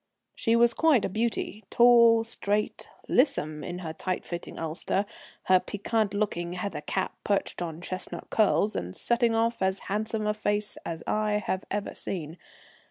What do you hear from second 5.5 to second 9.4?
piquante looking heather cap perched on chestnut curls, and setting